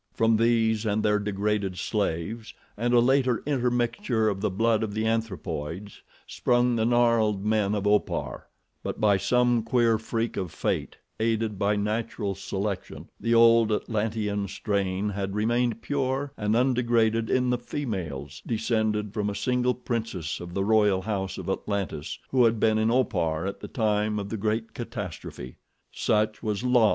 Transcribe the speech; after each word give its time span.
From 0.15 0.37
these 0.37 0.83
and 0.83 1.03
their 1.03 1.19
degraded 1.19 1.77
slaves 1.77 2.55
and 2.75 2.91
a 2.91 2.99
later 2.99 3.43
intermixture 3.45 4.29
of 4.29 4.41
the 4.41 4.49
blood 4.49 4.81
of 4.81 4.95
the 4.95 5.05
anthropoids 5.05 6.01
sprung 6.25 6.75
the 6.75 6.87
gnarled 6.87 7.45
men 7.45 7.75
of 7.75 7.85
Opar; 7.85 8.47
but 8.81 8.99
by 8.99 9.17
some 9.17 9.61
queer 9.61 9.99
freak 9.99 10.37
of 10.37 10.51
fate, 10.51 10.97
aided 11.19 11.59
by 11.59 11.75
natural 11.75 12.33
selection, 12.33 13.11
the 13.19 13.35
old 13.35 13.71
Atlantean 13.71 14.47
strain 14.47 15.09
had 15.09 15.35
remained 15.35 15.83
pure 15.83 16.33
and 16.35 16.55
undegraded 16.55 17.29
in 17.29 17.51
the 17.51 17.59
females 17.59 18.41
descended 18.47 19.13
from 19.13 19.29
a 19.29 19.35
single 19.35 19.75
princess 19.75 20.39
of 20.39 20.55
the 20.55 20.65
royal 20.65 21.03
house 21.03 21.37
of 21.37 21.47
Atlantis 21.47 22.17
who 22.31 22.45
had 22.45 22.59
been 22.59 22.79
in 22.79 22.89
Opar 22.89 23.45
at 23.45 23.59
the 23.59 23.67
time 23.67 24.17
of 24.17 24.29
the 24.29 24.37
great 24.37 24.73
catastrophe. 24.73 25.57
Such 25.91 26.41
was 26.41 26.63
La. 26.63 26.89